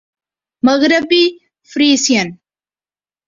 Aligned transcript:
مغربی 0.65 1.23
فریسیئن 1.69 2.27